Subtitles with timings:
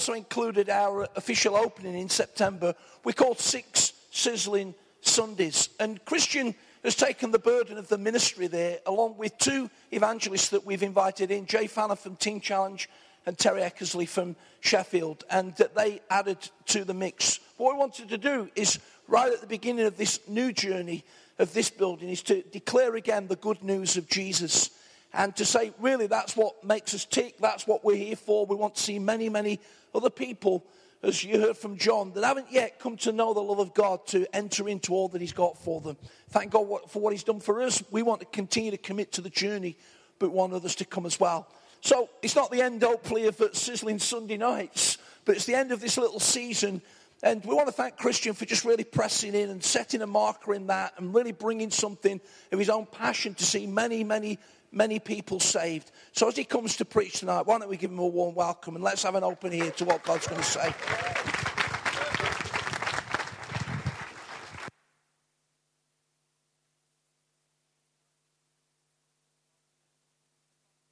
[0.00, 2.74] also included our official opening in September.
[3.04, 5.68] We called Six Sizzling Sundays.
[5.78, 10.64] And Kristian has taken the burden of the ministry there, along with two evangelists that
[10.64, 12.88] we've invited in Jay Fanner from Teen Challenge
[13.26, 16.38] and Terry Eckersley from Sheffield, and that they added
[16.68, 17.38] to the mix.
[17.58, 21.04] What we wanted to do is, right at the beginning of this new journey
[21.38, 24.70] of this building, is to declare again the good news of Jesus
[25.12, 28.46] and to say, really, that's what makes us tick, that's what we're here for.
[28.46, 29.60] We want to see many, many
[29.94, 30.66] other people,
[31.02, 34.06] as you heard from John, that haven't yet come to know the love of God
[34.08, 35.96] to enter into all that He's got for them.
[36.30, 37.82] Thank God for what He's done for us.
[37.90, 39.76] We want to continue to commit to the journey,
[40.18, 41.48] but want others to come as well.
[41.80, 45.72] So it's not the end, hopefully, of uh, sizzling Sunday nights, but it's the end
[45.72, 46.82] of this little season.
[47.22, 50.54] And we want to thank Kristian for just really pressing in and setting a marker
[50.54, 52.20] in that and really bringing something
[52.50, 54.38] of his own passion to see many, many
[54.72, 55.90] many people saved.
[56.12, 58.74] So as he comes to preach tonight, why don't we give him a warm welcome
[58.76, 60.74] and let's have an open ear to what God's going to say.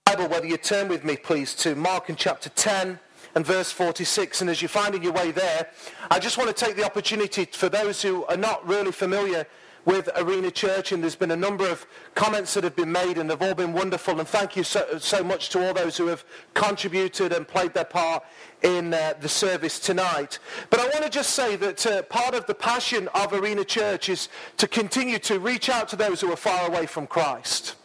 [0.07, 2.99] Bible, whether you turn with me, please, to Mark in chapter 10
[3.35, 4.41] and verse 46.
[4.41, 5.69] And as you're finding your way there,
[6.11, 9.47] I just want to take the opportunity for those who are not really familiar
[9.89, 13.31] with Arena Church, and there's been a number of comments that have been made, and
[13.31, 14.19] they've all been wonderful.
[14.21, 17.87] And thank you so, so much to all those who have contributed and played their
[17.87, 18.23] part
[18.61, 20.41] in uh, the service tonight.
[20.69, 24.11] But I want to just say that uh, part of the passion of Arena Church
[24.11, 24.29] is
[24.59, 27.77] to continue to reach out to those who are far away from Christ.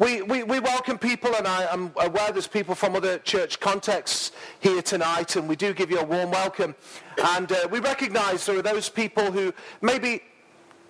[0.00, 4.32] We, we, we, welcome people, and I am aware there's people from other church contexts
[4.58, 6.74] here tonight, and we do give you a warm welcome.
[7.22, 10.20] And uh, we recognize there are those people who maybe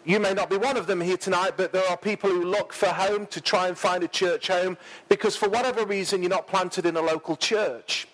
[0.05, 2.73] you may not be one of them here tonight, but there are people who look
[2.73, 4.77] for home to try and find a church home
[5.09, 8.07] because for whatever reason you're not planted in a local church.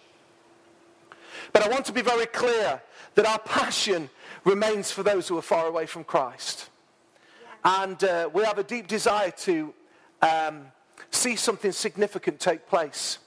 [1.52, 2.80] But I want to be very clear
[3.16, 4.08] that our passion
[4.44, 6.70] remains for those who are far away from Christ.
[7.64, 9.74] And uh, we have a deep desire to
[10.22, 10.66] um,
[11.10, 13.18] see something significant take place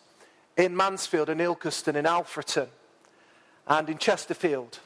[0.55, 2.67] in Mansfield and Ilkeston, in Alfreton,
[3.67, 4.79] and in Chesterfield,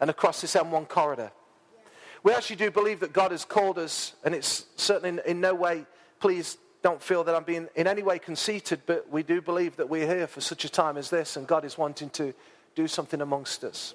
[0.00, 1.30] and across this M1 corridor.
[2.22, 5.54] We actually do believe that God has called us, and it's certainly in, in no
[5.54, 5.86] way,
[6.20, 9.88] please don't feel that I'm being in any way conceited, but we do believe that
[9.88, 12.34] we're here for such a time as this, and God is wanting to
[12.74, 13.94] do something amongst us.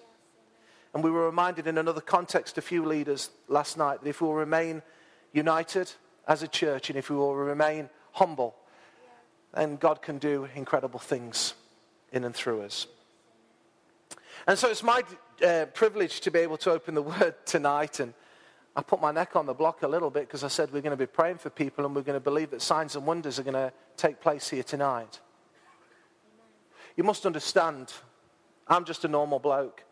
[0.94, 4.28] And we were reminded in another context, a few leaders last night, that if we
[4.28, 4.82] will remain
[5.32, 5.92] united
[6.28, 8.56] as a church and if we will remain humble,
[9.54, 11.56] then God can do incredible things
[12.12, 12.88] in and through us.
[14.46, 15.02] And so it's my
[15.42, 18.00] uh, privilege to be able to open the word tonight.
[18.00, 18.14] And
[18.76, 20.92] I put my neck on the block a little bit because I said we're going
[20.92, 23.44] to be praying for people and we're going to believe that signs and wonders are
[23.44, 25.20] going to take place here tonight.
[26.96, 27.94] You must understand,
[28.68, 29.84] I'm just a normal bloke.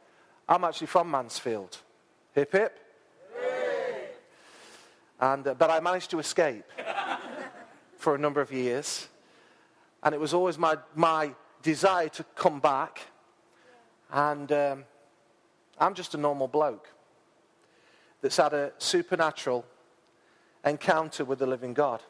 [0.47, 1.77] I'm actually from Mansfield.
[2.33, 2.79] Hip hip.
[5.19, 6.65] And, uh, but I managed to escape
[7.97, 9.07] for a number of years.
[10.01, 11.31] And it was always my, my
[11.61, 13.01] desire to come back.
[14.11, 14.85] And um,
[15.79, 16.87] I'm just a normal bloke
[18.21, 19.65] that's had a supernatural
[20.65, 22.01] encounter with the living God.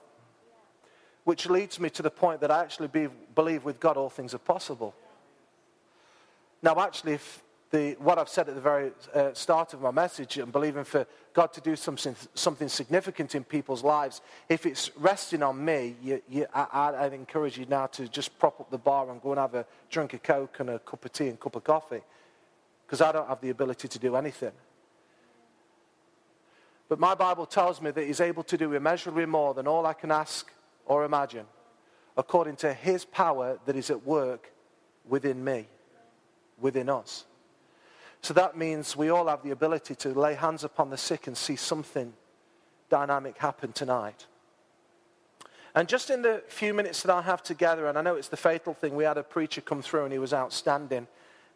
[1.23, 4.33] Which leads me to the point that I actually be, believe with God all things
[4.33, 4.93] are possible.
[6.61, 10.37] Now, actually, if the, what I've said at the very uh, start of my message
[10.37, 15.41] and believing for God to do something, something significant in people's lives, if it's resting
[15.41, 19.09] on me, you, you, I, I'd encourage you now to just prop up the bar
[19.09, 21.37] and go and have a drink of Coke and a cup of tea and a
[21.37, 22.01] cup of coffee
[22.91, 24.51] because I don't have the ability to do anything.
[26.89, 29.93] But my Bible tells me that He's able to do immeasurably more than all I
[29.93, 30.51] can ask
[30.85, 31.45] or imagine,
[32.17, 34.51] according to His power that is at work
[35.07, 35.67] within me,
[36.59, 37.23] within us.
[38.23, 41.37] So that means we all have the ability to lay hands upon the sick and
[41.37, 42.11] see something
[42.89, 44.27] dynamic happen tonight.
[45.75, 48.35] And just in the few minutes that I have together, and I know it's the
[48.35, 51.07] fatal thing, we had a preacher come through and he was outstanding.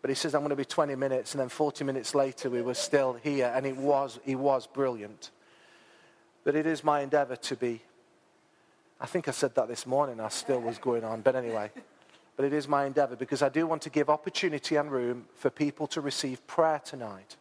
[0.06, 1.34] But he says, I'm going to be 20 minutes.
[1.34, 3.52] And then 40 minutes later, we were still here.
[3.56, 5.32] And it was, he was brilliant.
[6.44, 7.82] But it is my endeavor to be,
[9.02, 10.20] I think I said that this morning.
[10.20, 11.22] I still was going on.
[11.22, 11.72] But anyway,
[12.36, 15.50] but it is my endeavor because I do want to give opportunity and room for
[15.50, 17.36] people to receive prayer tonight.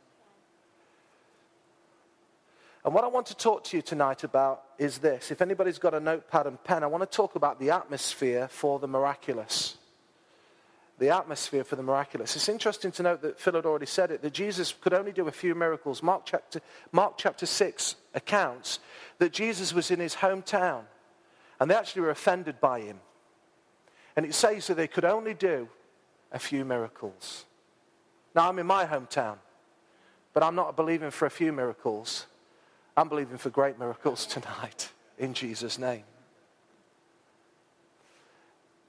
[2.83, 5.31] And what I want to talk to you tonight about is this.
[5.31, 8.79] If anybody's got a notepad and pen, I want to talk about the atmosphere for
[8.79, 9.77] the miraculous
[10.99, 12.37] the atmosphere for the miraculous.
[12.37, 15.27] It's interesting to note that Phil had already said it, that Jesus could only do
[15.27, 16.03] a few miracles.
[16.03, 16.61] Mark chapter,
[16.93, 18.79] Mark chapter 6 accounts
[19.19, 20.83] that Jesus was in his hometown
[21.59, 23.01] and they actually were offended by him.
[24.17, 25.69] And it says that they could only do
[26.31, 27.45] a few miracles.
[28.35, 29.37] Now, I'm in my hometown,
[30.33, 32.27] but I'm not believing for a few miracles.
[32.97, 36.05] I'm believing for great miracles tonight in Jesus' name.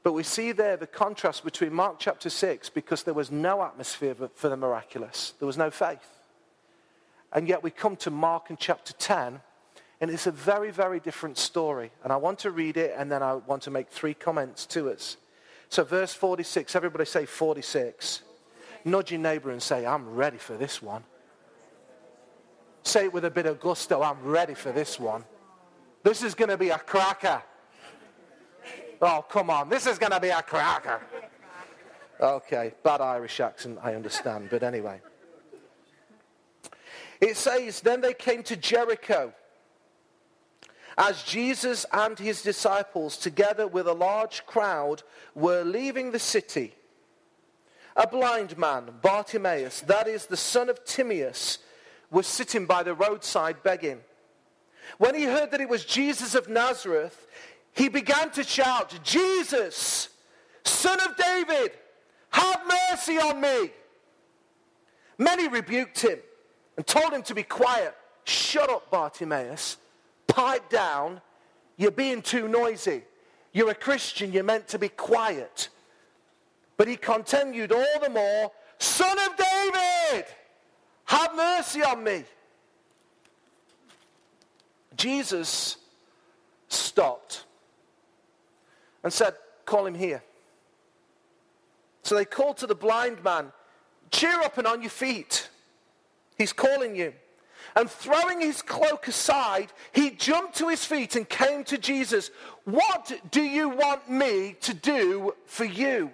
[0.06, 4.13] But we see there the contrast between Mark chapter 6 because there was no atmosphere
[4.36, 6.07] for the miraculous, there was no faith.
[7.34, 9.42] And yet we come to Mark in chapter 10,
[10.00, 11.90] and it's a very, very different story.
[12.04, 14.92] And I want to read it, and then I want to make three comments to
[14.92, 15.18] us.
[15.69, 18.22] So, verse 46, everybody say 46.
[18.86, 21.04] Nudge your neighbor and say, I'm ready for this one.
[22.84, 25.24] Say it with a bit of gusto, I'm ready for this one.
[26.04, 27.42] This is going to be a cracker.
[29.02, 29.70] Oh, come on.
[29.70, 31.02] This is going to be a cracker.
[32.20, 34.50] Okay, bad Irish accent, I understand.
[34.50, 35.02] But anyway.
[37.20, 39.34] It says, Then they came to Jericho.
[40.98, 45.04] As Jesus and his disciples, together with a large crowd,
[45.34, 46.74] were leaving the city,
[47.98, 51.60] a blind man, Bartimaeus, that is the son of Timaeus,
[52.12, 54.00] was sitting by the roadside begging.
[54.98, 57.28] When he heard that it was Jesus of Nazareth,
[57.75, 60.10] he began to shout, Jesus,
[60.63, 61.72] son of David,
[62.30, 62.62] have
[62.92, 63.72] mercy on me.
[65.18, 66.19] Many rebuked him
[66.77, 67.95] and told him to be quiet.
[68.24, 69.77] Shut up, Bartimaeus.
[70.27, 71.22] Pipe down.
[71.77, 73.04] You're being too noisy.
[73.51, 74.31] You're a Christian.
[74.31, 75.69] You're meant to be quiet.
[76.77, 80.25] But he continued all the more, Son of David,
[81.06, 82.24] have mercy on me.
[84.95, 85.77] Jesus
[86.68, 87.45] stopped
[89.06, 89.36] and said,
[89.66, 90.22] Call him here.
[92.04, 93.54] So they called to the blind man,
[94.12, 95.50] Cheer up and on your feet.
[96.38, 97.13] He's calling you.
[97.75, 102.30] And throwing his cloak aside, he jumped to his feet and came to Jesus.
[102.66, 106.12] What do you want me to do for you?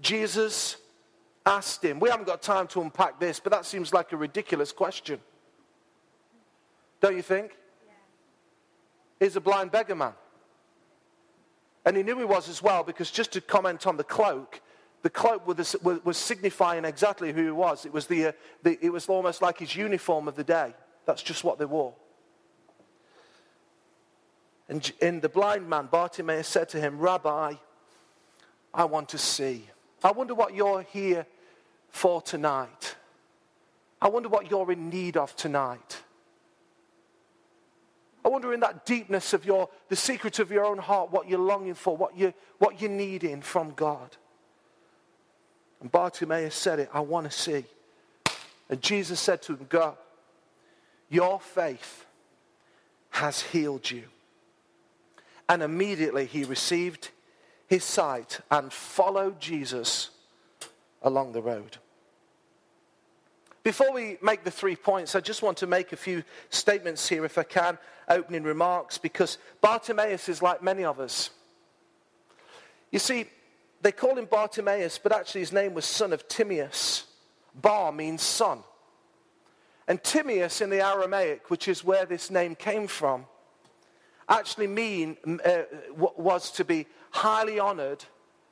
[0.00, 0.76] Jesus
[1.44, 2.00] asked him.
[2.00, 5.20] We haven't got time to unpack this, but that seems like a ridiculous question.
[7.00, 7.56] Don't you think?
[9.20, 10.14] He's a blind beggar man.
[11.84, 14.60] And he knew he was as well because just to comment on the cloak,
[15.02, 17.84] the cloak was, was signifying exactly who he was.
[17.84, 18.32] It was, the, uh,
[18.62, 20.74] the, it was almost like his uniform of the day.
[21.06, 21.94] That's just what they wore.
[24.68, 27.54] And, and the blind man, Bartimaeus, said to him, Rabbi,
[28.72, 29.68] I want to see.
[30.04, 31.26] I wonder what you're here
[31.88, 32.96] for tonight.
[34.00, 36.02] I wonder what you're in need of tonight.
[38.24, 41.38] I wonder in that deepness of your, the secret of your own heart, what you're
[41.38, 44.16] longing for, what, you, what you're needing from God.
[45.80, 47.64] And Bartimaeus said it, I want to see.
[48.68, 49.98] And Jesus said to him, Go.
[51.08, 52.06] Your faith
[53.10, 54.04] has healed you.
[55.48, 57.10] And immediately he received
[57.66, 60.10] his sight and followed Jesus
[61.02, 61.78] along the road.
[63.62, 67.24] Before we make the three points, I just want to make a few statements here,
[67.24, 67.78] if I can,
[68.08, 71.30] opening remarks, because Bartimaeus is like many of us.
[72.90, 73.26] You see,
[73.80, 77.04] they call him Bartimaeus, but actually his name was son of Timaeus.
[77.54, 78.60] Bar means son.
[79.86, 83.26] And Timaeus in the Aramaic, which is where this name came from,
[84.28, 85.62] actually mean uh,
[85.96, 88.04] was to be highly honored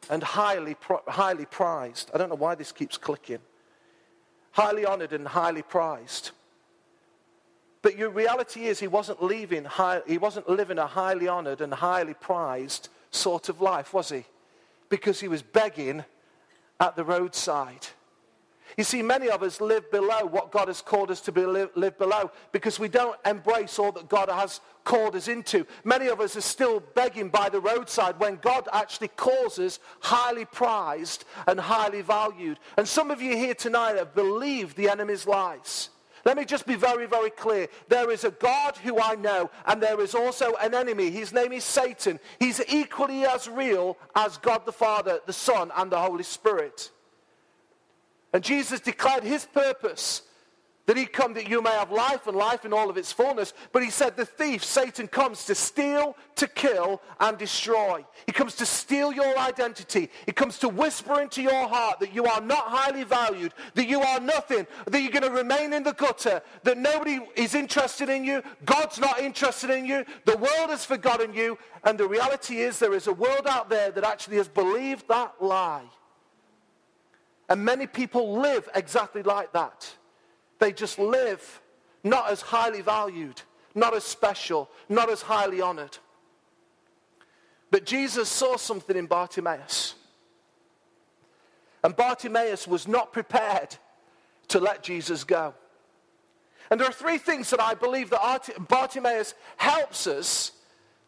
[0.08, 0.76] and highly,
[1.08, 2.10] highly prized.
[2.14, 3.38] I don't know why this keeps clicking.
[4.52, 6.32] Highly honored and highly prized.
[7.82, 11.72] But your reality is he wasn't, leaving high, he wasn't living a highly honored and
[11.72, 14.24] highly prized sort of life, was he?
[14.90, 16.04] because he was begging
[16.78, 17.86] at the roadside.
[18.76, 21.70] You see, many of us live below what God has called us to be, live,
[21.74, 25.66] live, below because we don't embrace all that God has called us into.
[25.84, 30.44] Many of us are still begging by the roadside when God actually calls us highly
[30.44, 32.58] prized and highly valued.
[32.76, 35.90] And some of you here tonight have believed the enemy's lies.
[36.24, 37.68] Let me just be very, very clear.
[37.88, 41.10] There is a God who I know, and there is also an enemy.
[41.10, 42.20] His name is Satan.
[42.38, 46.90] He's equally as real as God the Father, the Son, and the Holy Spirit.
[48.32, 50.22] And Jesus declared his purpose
[50.90, 53.52] that he come that you may have life and life in all of its fullness.
[53.70, 58.04] But he said the thief, Satan, comes to steal, to kill, and destroy.
[58.26, 60.10] He comes to steal your identity.
[60.26, 64.00] He comes to whisper into your heart that you are not highly valued, that you
[64.00, 68.24] are nothing, that you're going to remain in the gutter, that nobody is interested in
[68.24, 71.56] you, God's not interested in you, the world has forgotten you.
[71.84, 75.34] And the reality is there is a world out there that actually has believed that
[75.40, 75.84] lie.
[77.50, 79.92] And many people live exactly like that.
[80.60, 81.60] They just live
[82.04, 83.42] not as highly valued,
[83.74, 85.98] not as special, not as highly honored.
[87.72, 89.96] But Jesus saw something in Bartimaeus.
[91.82, 93.76] And Bartimaeus was not prepared
[94.48, 95.54] to let Jesus go.
[96.70, 100.52] And there are three things that I believe that Bartimaeus helps us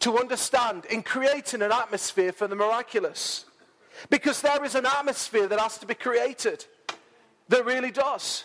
[0.00, 3.44] to understand in creating an atmosphere for the miraculous.
[4.10, 6.64] Because there is an atmosphere that has to be created.
[7.48, 8.44] There really does.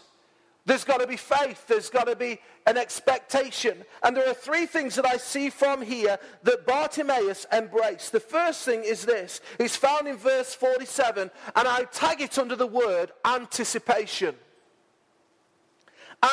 [0.67, 1.65] There's got to be faith.
[1.67, 3.85] There's got to be an expectation.
[4.03, 8.11] And there are three things that I see from here that Bartimaeus embraced.
[8.11, 9.39] The first thing is this.
[9.59, 14.35] It's found in verse 47, and I tag it under the word anticipation.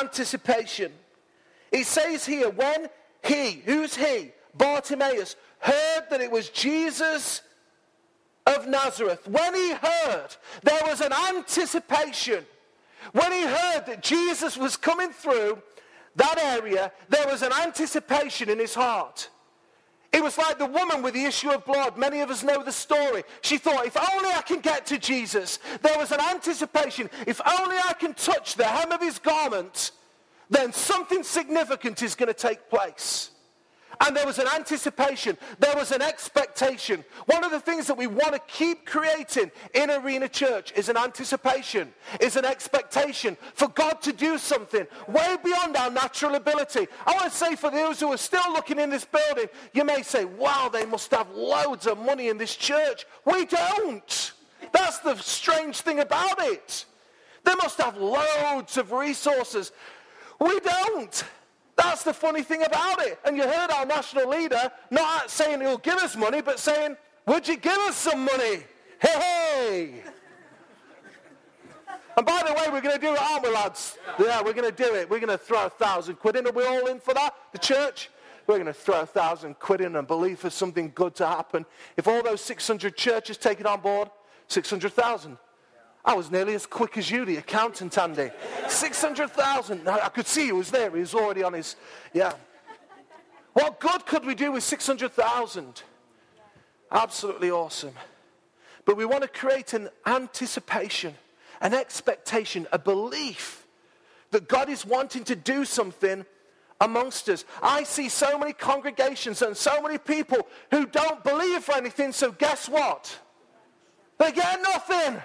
[0.01, 0.91] Anticipation.
[1.71, 2.89] It says here, when
[3.23, 4.33] he, who's he?
[4.53, 7.41] Bartimaeus heard that it was Jesus
[8.45, 9.27] of Nazareth.
[9.27, 10.27] When he heard,
[10.63, 12.45] there was an anticipation.
[13.11, 15.61] When he heard that Jesus was coming through
[16.15, 19.29] that area, there was an anticipation in his heart.
[20.11, 21.97] It was like the woman with the issue of blood.
[21.97, 23.23] Many of us know the story.
[23.41, 25.59] She thought, if only I can get to Jesus.
[25.81, 27.09] There was an anticipation.
[27.27, 29.91] If only I can touch the hem of his garment,
[30.49, 33.31] then something significant is going to take place.
[34.01, 35.37] And there was an anticipation.
[35.59, 37.03] There was an expectation.
[37.25, 40.97] One of the things that we want to keep creating in Arena Church is an
[40.97, 46.87] anticipation, is an expectation for God to do something way beyond our natural ability.
[47.05, 50.01] I want to say for those who are still looking in this building, you may
[50.01, 53.05] say, wow, they must have loads of money in this church.
[53.23, 54.33] We don't.
[54.71, 56.85] That's the strange thing about it.
[57.43, 59.71] They must have loads of resources.
[60.39, 61.23] We don't.
[61.89, 63.19] That's the funny thing about it.
[63.23, 67.47] And you heard our national leader not saying he'll give us money, but saying, would
[67.47, 68.63] you give us some money?
[68.99, 70.03] Hey, hey.
[72.17, 73.97] And by the way, we're going to do it, aren't we, lads?
[74.19, 75.09] Yeah, we're going to do it.
[75.09, 76.47] We're going to throw a thousand quid in.
[76.47, 77.35] Are we all in for that?
[77.51, 78.09] The church?
[78.47, 81.65] We're going to throw a thousand quid in and believe for something good to happen.
[81.97, 84.09] If all those 600 churches take it on board,
[84.47, 85.37] 600,000.
[86.05, 88.29] I was nearly as quick as you, the accountant, Andy.
[88.67, 89.87] 600,000.
[89.87, 90.91] I could see he was there.
[90.91, 91.75] He was already on his,
[92.13, 92.33] yeah.
[93.53, 95.81] What good could we do with 600,000?
[96.91, 97.93] Absolutely awesome.
[98.85, 101.15] But we want to create an anticipation,
[101.59, 103.65] an expectation, a belief
[104.29, 106.23] that God is wanting to do something
[106.79, 107.45] amongst us.
[107.63, 112.31] I see so many congregations and so many people who don't believe for anything, so
[112.31, 113.17] guess what?
[114.19, 115.21] They get nothing.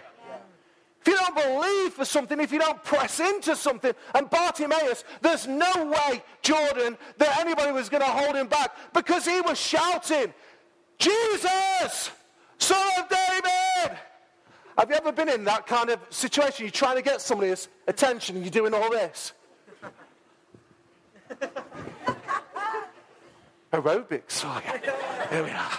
[1.01, 5.47] If you don't believe for something, if you don't press into something, and Bartimaeus, there's
[5.47, 10.35] no way, Jordan, that anybody was going to hold him back because he was shouting,
[10.99, 12.11] Jesus,
[12.59, 13.97] son of David.
[14.79, 16.67] Have you ever been in that kind of situation?
[16.67, 19.33] You're trying to get somebody's attention and you're doing all this.
[23.73, 24.43] Aerobics.
[24.45, 24.61] Oh.
[25.31, 25.79] Here we are.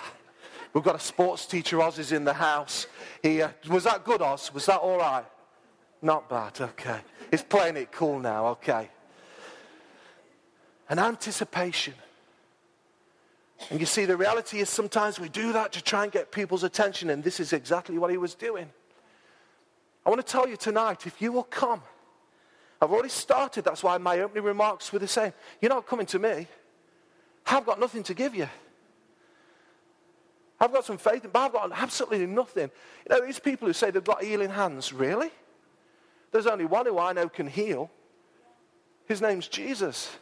[0.74, 2.88] We've got a sports teacher, Oz, is in the house.
[3.22, 4.54] He, uh, was that good, Oz?
[4.54, 5.26] Was that all right?
[6.02, 7.00] Not bad, okay.
[7.30, 8.90] He's playing it cool now, okay.
[10.90, 11.94] An anticipation.
[13.70, 16.64] And you see, the reality is sometimes we do that to try and get people's
[16.64, 18.70] attention, and this is exactly what he was doing.
[20.06, 21.82] I want to tell you tonight, if you will come,
[22.82, 25.34] I've already started, that's why my opening remarks were the same.
[25.62, 26.48] You're not coming to me.
[27.46, 28.50] I've got nothing to give you.
[30.62, 32.70] I've got some faith, but I've got absolutely nothing.
[33.10, 35.32] You know, these people who say they've got healing hands, really?
[36.32, 37.90] There's only one who I know can heal.
[39.08, 40.16] His name's Jesus.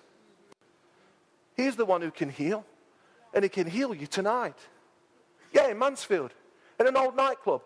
[1.58, 2.66] He's the one who can heal.
[3.34, 4.56] And he can heal you tonight.
[5.52, 6.32] Yeah, in Mansfield,
[6.80, 7.62] in an old nightclub.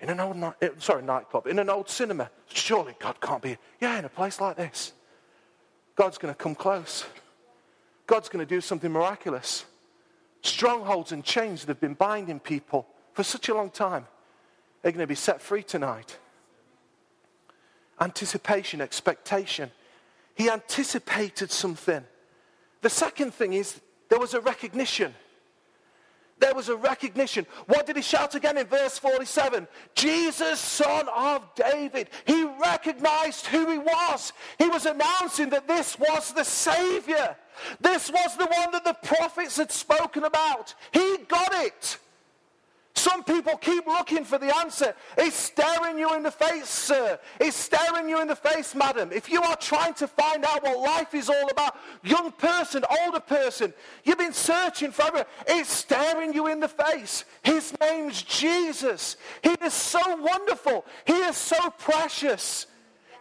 [0.00, 2.30] In an old night, eh, sorry, nightclub, in an old cinema.
[2.48, 3.58] Surely God can't be.
[3.78, 4.94] Yeah, in a place like this.
[5.96, 7.04] God's going to come close.
[8.06, 9.66] God's going to do something miraculous
[10.42, 14.06] strongholds and chains that have been binding people for such a long time,
[14.82, 16.18] they're going to be set free tonight.
[18.00, 19.70] Anticipation, expectation.
[20.34, 22.04] He anticipated something.
[22.80, 25.14] The second thing is there was a recognition.
[26.42, 27.46] There was a recognition.
[27.66, 29.68] What did he shout again in verse 47?
[29.94, 32.10] Jesus, son of David.
[32.26, 34.32] He recognized who he was.
[34.58, 37.36] He was announcing that this was the Savior.
[37.80, 40.74] This was the one that the prophets had spoken about.
[40.90, 41.98] He got it.
[42.94, 44.94] Some people keep looking for the answer.
[45.16, 47.18] It's staring you in the face, sir.
[47.40, 49.10] It's staring you in the face, madam.
[49.12, 53.20] If you are trying to find out what life is all about, young person, older
[53.20, 53.72] person,
[54.04, 55.24] you've been searching forever.
[55.46, 57.24] It's staring you in the face.
[57.42, 59.16] His name's Jesus.
[59.42, 60.84] He is so wonderful.
[61.06, 62.66] He is so precious.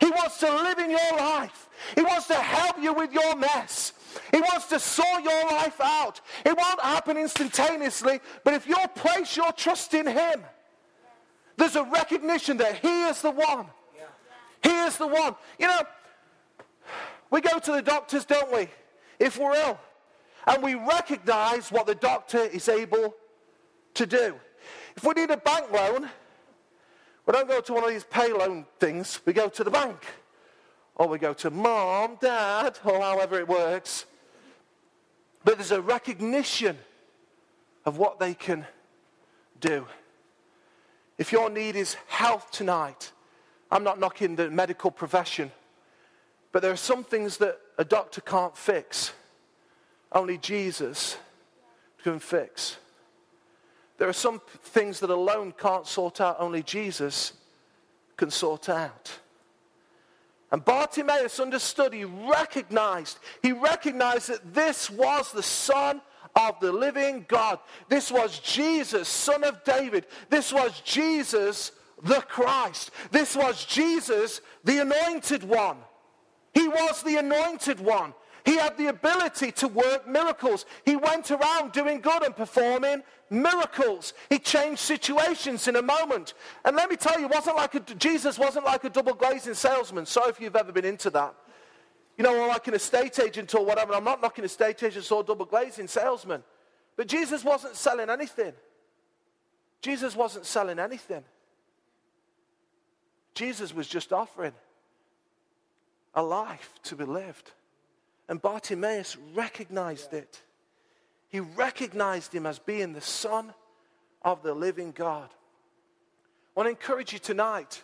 [0.01, 1.69] He wants to live in your life.
[1.95, 3.93] He wants to help you with your mess.
[4.31, 6.21] He wants to sort your life out.
[6.45, 10.43] It won't happen instantaneously, but if you place your trust in Him,
[11.57, 13.67] There's a recognition that He is the one.
[14.63, 15.35] He is the one.
[15.59, 15.81] You know,
[17.29, 18.67] we go to the doctors, don't we,
[19.19, 19.79] if we're ill,
[20.47, 23.15] and we recognize what the doctor is able
[23.93, 24.35] to do.
[24.95, 26.09] If we need a bank loan,
[27.25, 29.97] we don't go to one of these pay loan things, we go to the bank.
[30.95, 34.05] Or we go to mom, dad, or however it works.
[35.43, 36.77] But there's a recognition
[37.85, 38.65] of what they can
[39.59, 39.87] do.
[41.17, 43.11] If your need is health tonight,
[43.71, 45.51] I'm not knocking the medical profession,
[46.51, 49.13] but there are some things that a doctor can't fix.
[50.11, 51.17] Only Jesus
[52.03, 52.77] can fix.
[53.97, 57.33] There are some things that alone can't sort out, only Jesus
[58.17, 59.19] can sort out.
[60.51, 66.01] And Bartimaeus understood, he recognized, he recognized that this was the Son
[66.35, 67.59] of the living God.
[67.87, 70.05] This was Jesus, Son of David.
[70.29, 71.71] This was Jesus,
[72.03, 72.91] the Christ.
[73.11, 75.77] This was Jesus, the anointed one.
[76.53, 78.13] He was the anointed one.
[78.45, 80.65] He had the ability to work miracles.
[80.85, 84.13] He went around doing good and performing miracles.
[84.29, 86.33] He changed situations in a moment.
[86.65, 90.05] And let me tell you, wasn't like a, Jesus wasn't like a double glazing salesman.
[90.05, 91.35] Sorry if you've ever been into that.
[92.17, 93.93] You know, or like an estate agent or whatever.
[93.93, 96.43] I'm not knocking estate agents or double glazing salesmen.
[96.95, 98.53] But Jesus wasn't selling anything.
[99.81, 101.23] Jesus wasn't selling anything.
[103.33, 104.53] Jesus was just offering
[106.13, 107.51] a life to be lived.
[108.29, 110.41] And Bartimaeus recognized it.
[111.29, 113.53] He recognized him as being the Son
[114.21, 115.29] of the living God.
[115.29, 117.83] I want to encourage you tonight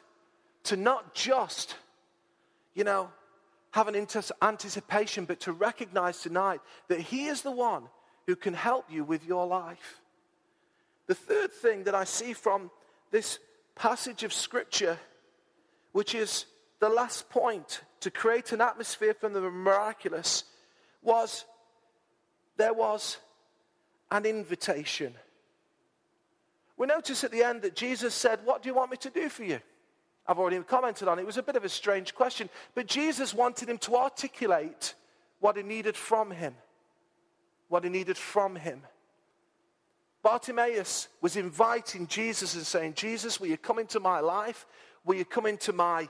[0.66, 1.76] to not just,
[2.74, 3.10] you know,
[3.72, 7.84] have an anticipation, but to recognize tonight that He is the one
[8.26, 10.02] who can help you with your life.
[11.06, 12.70] The third thing that I see from
[13.12, 13.40] this
[13.76, 14.98] passage of Scripture,
[15.94, 16.46] which is
[16.80, 20.44] the last point to create an atmosphere for the miraculous,
[21.02, 21.46] was
[22.58, 23.18] there was
[24.12, 25.14] an invitation.
[26.78, 29.30] We notice at the end that Jesus said, What do you want me to do
[29.30, 29.60] for you?
[30.28, 31.22] I've already commented on it.
[31.22, 34.94] It was a bit of a strange question, but Jesus wanted him to articulate
[35.40, 36.56] what he needed from him.
[37.70, 38.82] What he needed from him.
[40.24, 44.66] Bartimaeus was inviting Jesus and saying, Jesus, will you come into my life?
[45.06, 46.10] Will you come into my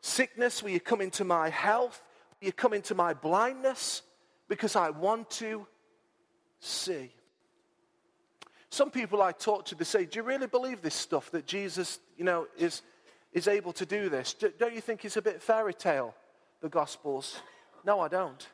[0.00, 0.62] sickness?
[0.62, 2.02] Will you come into my health?
[2.40, 4.02] Will you come into my blindness?
[4.48, 5.66] Because I want to
[6.60, 7.10] see.
[8.70, 11.98] Some people I talk to, they say, Do you really believe this stuff that Jesus,
[12.16, 12.82] you know, is,
[13.32, 14.34] is able to do this?
[14.34, 16.14] Don't you think it's a bit fairy tale,
[16.60, 17.40] the Gospels?
[17.84, 18.46] No, I don't.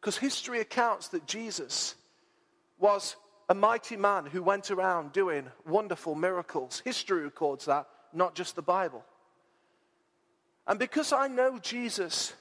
[0.00, 1.96] Because history accounts that Jesus
[2.78, 3.16] was
[3.48, 6.82] a mighty man who went around doing wonderful miracles.
[6.84, 9.04] History records that, not just the Bible.
[10.68, 12.34] And because I know Jesus,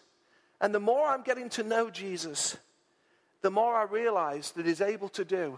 [0.60, 2.58] and the more I'm getting to know Jesus,
[3.42, 5.58] the more I realize that He's able to do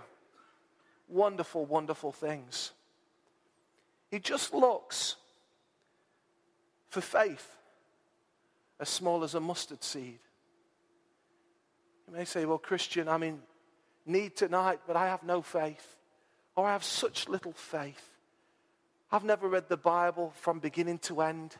[1.07, 2.71] wonderful, wonderful things.
[4.11, 5.15] He just looks
[6.89, 7.55] for faith
[8.79, 10.19] as small as a mustard seed.
[12.07, 13.39] You may say, well, Kristian, I'm in
[14.05, 15.97] need tonight, but I have no faith.
[16.55, 18.17] Or I have such little faith.
[19.11, 21.55] I've never read the Bible from beginning to end.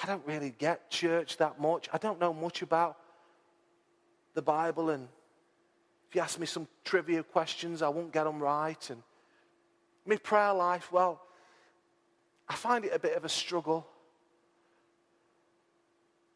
[0.00, 1.88] I don't really get church that much.
[1.92, 2.96] I don't know much about
[4.34, 5.08] the Bible and
[6.12, 8.90] if you ask me some trivia questions, I won't get them right.
[8.90, 9.02] And
[10.04, 11.22] my prayer life, well,
[12.46, 13.86] I find it a bit of a struggle.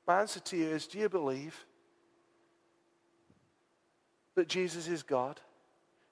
[0.07, 1.67] My answer to you is do you believe
[4.35, 5.43] that Jesus is God?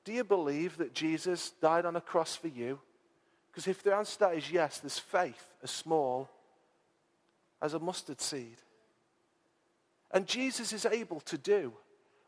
[0.04, 2.78] Do you believe that Jesus died on a cross for you?
[3.50, 6.28] Because if the answer to that is yes, there's faith as small
[7.64, 8.58] as a mustard seed.
[10.10, 11.72] And Jesus is able to do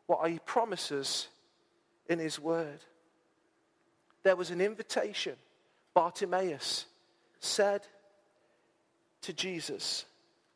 [0.07, 1.27] what he promises
[2.09, 2.79] in his word.
[4.23, 5.35] There was an invitation.
[5.93, 6.87] Bartimaeus
[7.39, 7.81] said
[9.21, 10.05] to Jesus,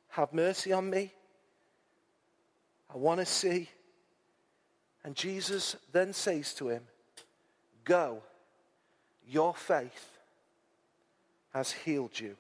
[0.10, 1.14] Have mercy on me.
[2.92, 3.70] I want to see.
[5.04, 6.82] And Jesus then says to him,
[7.84, 8.24] Go,
[9.28, 10.18] your faith
[11.54, 12.36] has healed you.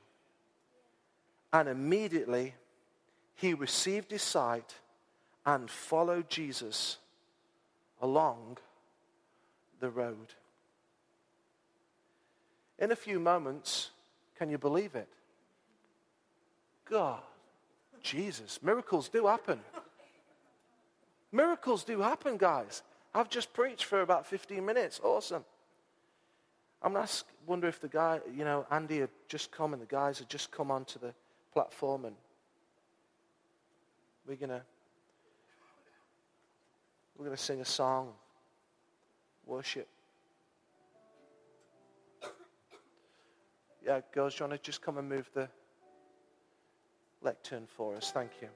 [1.53, 2.55] And immediately
[3.35, 4.75] he received his sight
[5.45, 6.97] and followed Jesus
[8.01, 8.57] along
[9.79, 10.35] the road.
[12.79, 13.91] In a few moments,
[14.37, 15.09] can you believe it?
[16.89, 17.21] God,
[18.01, 19.59] Jesus, miracles do happen.
[21.31, 22.83] Miracles do happen, guys.
[23.13, 24.99] I've just preached for about 15 minutes.
[25.03, 25.45] Awesome.
[26.81, 30.19] I'm ask, wonder if the guy, you know, Andy had just come and the guys
[30.19, 31.13] had just come onto the
[31.53, 32.15] platform and
[34.27, 34.61] we're gonna
[37.17, 38.13] we're gonna sing a song,
[39.45, 39.87] worship.
[43.85, 45.49] Yeah, girls, do you want to just come and move the
[47.21, 48.11] lectern for us?
[48.11, 48.47] Thank you.